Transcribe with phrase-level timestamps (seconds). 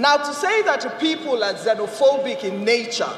[0.00, 3.12] Now, to say that people are xenophobic in nature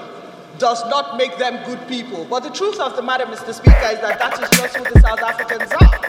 [0.58, 2.24] does not make them good people.
[2.24, 3.54] But the truth of the matter, Mr.
[3.54, 6.01] Speaker, is that that is just who the South Africans are.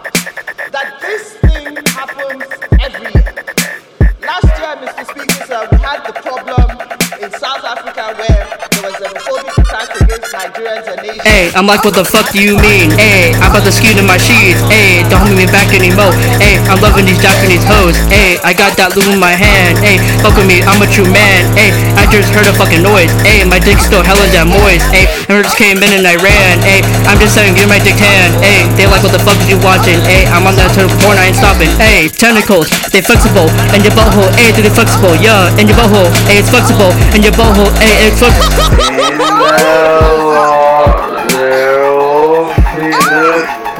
[11.04, 12.88] Hey, I'm like, what the fuck do you mean?
[12.96, 14.64] Hey, I'm about to skew to my sheets.
[14.72, 16.16] Hey, don't hold me back anymore.
[16.40, 18.00] Hey, I'm loving these Japanese hoes.
[18.08, 19.84] Hey, I got that lube in my hand.
[19.84, 21.52] Hey, fuck with me, I'm a true man.
[21.60, 23.12] Hey, I just heard a fucking noise.
[23.20, 24.88] Hey, my dick's still hella damn moist.
[24.96, 26.64] Hey, I just came in and I ran.
[26.64, 28.32] Hey, I'm just saying, give my dick tan.
[28.40, 30.00] Hey, they like, what the fuck is you watching?
[30.08, 31.68] Hey, I'm on that turn porn, I ain't stopping.
[31.76, 33.52] Hey, tentacles, they flexible.
[33.76, 35.20] And your butthole, hey, they flexible.
[35.20, 36.96] Yeah, in your butthole, hey, it's flexible.
[37.12, 38.48] In your butthole, hey, it's flexible.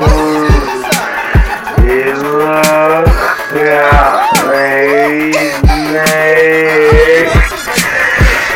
[0.06, 0.53] Whoa.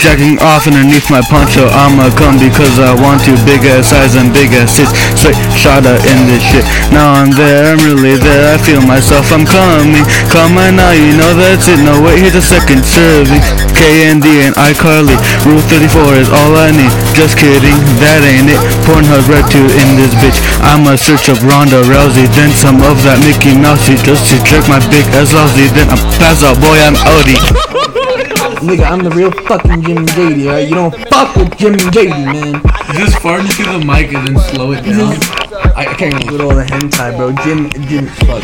[0.08, 3.36] Jacking off underneath my poncho, I'ma come because I want to.
[3.44, 6.64] Big ass eyes and big ass tits, straight shotta in this shit.
[6.96, 10.08] Now I'm there, I'm really there, I feel myself, I'm coming.
[10.32, 11.84] Come on now, you know that's it.
[11.84, 13.44] No wait, here's a second serving.
[13.76, 16.94] KND and iCarly, Rule 34 is all I need.
[17.12, 18.64] Just kidding, that ain't it.
[18.88, 20.40] Pornhub Red 2 in this bitch.
[20.64, 24.80] I'ma search up Ronda Rousey, then some of that Mickey Mousey, just to check my
[24.88, 25.68] big ass Aussie.
[25.76, 27.84] Then I'm pass out, boy, I'm outie.
[28.60, 30.68] Nigga, I'm the real fucking Jim JD, alright?
[30.68, 32.62] You don't fuck with Jim JD, man.
[32.96, 35.46] Just fart into the mic and then slow it down.
[35.78, 37.30] I, I can't even with all the hentai, bro.
[37.46, 38.42] Jim, Jim, fuck.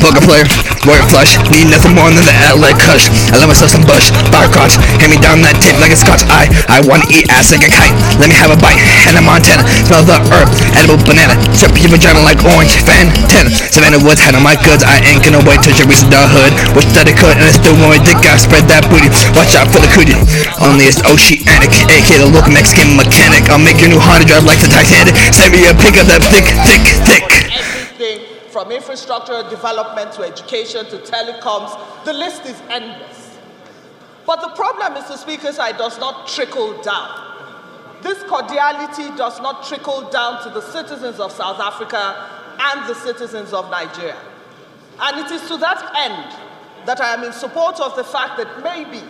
[0.00, 0.44] Poker player,
[0.84, 3.08] warrior flush, need nothing more than the LA kush.
[3.32, 6.24] I love myself some bush, bar crotch, hand me down that tip like a scotch.
[6.28, 7.92] I, I wanna eat ass like a kite.
[8.20, 9.64] Let me have a bite, Hannah Montana.
[9.88, 11.36] Smell the herb, edible banana.
[11.56, 13.48] Strip your vagina like orange, Fantana.
[13.72, 14.84] Savannah Woods, had on my goods.
[14.84, 16.52] I ain't gonna wait till she reaches the hood.
[16.76, 18.40] Wish that I could, and I still want my dick out.
[18.40, 20.16] Spread that booty, watch out for the cootie.
[20.60, 23.48] Only it's oceanic, aka the local Mexican mechanic.
[23.52, 25.14] I'll make your new Honda drive like the Titanic.
[25.32, 27.22] Send me a pic of that thick, thick, thick.
[27.54, 31.70] Everything from infrastructure development to education to telecoms,
[32.04, 33.38] the list is endless.
[34.26, 35.16] But the problem, Mr.
[35.16, 37.22] Speaker, it does not trickle down.
[38.02, 42.26] This cordiality does not trickle down to the citizens of South Africa
[42.58, 44.18] and the citizens of Nigeria.
[44.98, 46.34] And it is to that end
[46.84, 49.06] that I am in support of the fact that maybe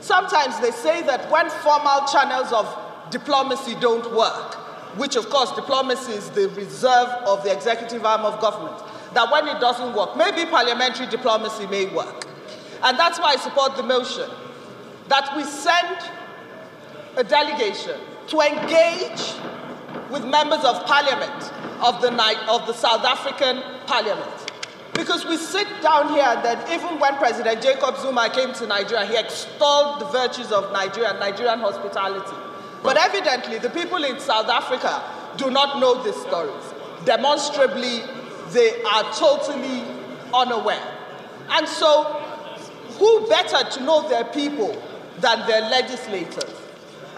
[0.00, 2.81] sometimes they say that when formal channels of
[3.12, 4.54] diplomacy don't work,
[4.98, 8.76] which of course diplomacy is the reserve of the executive arm of government,
[9.14, 12.26] that when it doesn't work, maybe parliamentary diplomacy may work.
[12.82, 14.28] And that's why I support the motion
[15.08, 15.98] that we send
[17.16, 19.34] a delegation to engage
[20.10, 21.52] with members of parliament
[21.82, 22.10] of the,
[22.48, 24.50] of the South African parliament.
[24.94, 29.06] Because we sit down here and then, even when President Jacob Zuma came to Nigeria,
[29.06, 32.36] he extolled the virtues of Nigeria and Nigerian hospitality.
[32.82, 35.02] But evidently, the people in South Africa
[35.36, 36.64] do not know these stories.
[37.04, 38.02] Demonstrably,
[38.50, 39.84] they are totally
[40.34, 40.82] unaware.
[41.50, 42.04] And so,
[42.98, 44.82] who better to know their people
[45.20, 46.50] than their legislators?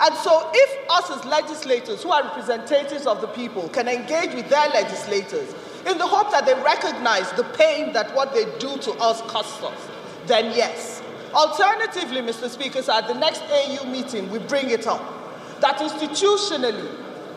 [0.00, 4.48] And so, if us as legislators, who are representatives of the people, can engage with
[4.48, 5.54] their legislators
[5.86, 9.62] in the hope that they recognize the pain that what they do to us costs
[9.62, 9.88] us,
[10.26, 11.02] then yes.
[11.32, 12.48] Alternatively, Mr.
[12.48, 15.23] Speaker, at the next AU meeting, we bring it up
[15.60, 16.90] that institutionally,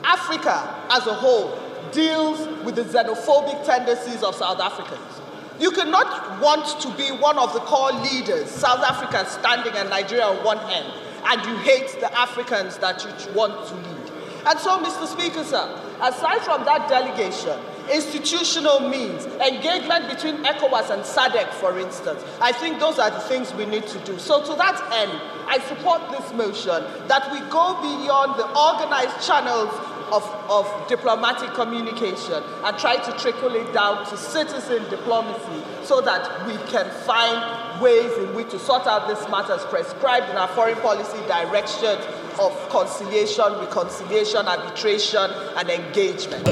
[0.03, 1.57] Africa as a whole
[1.91, 5.21] deals with the xenophobic tendencies of South Africans.
[5.59, 10.25] You cannot want to be one of the core leaders, South Africa standing and Nigeria
[10.25, 10.87] on one end,
[11.25, 14.11] and you hate the Africans that you want to lead.
[14.45, 15.07] And so, Mr.
[15.07, 17.59] Speaker, sir, aside from that delegation,
[17.89, 23.53] institutional means, engagement between ECOWAS and SADC, for instance, I think those are the things
[23.53, 24.17] we need to do.
[24.19, 25.11] So, to that end,
[25.47, 29.73] I support this motion that we go beyond the organized channels
[30.11, 36.47] of, of diplomatic communication and try to trickle it down to citizen diplomacy so that
[36.47, 40.77] we can find ways in which to sort out these matters prescribed in our foreign
[40.79, 41.97] policy direction
[42.39, 46.43] of conciliation, reconciliation, arbitration, and engagement.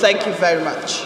[0.00, 1.03] Thank you very much.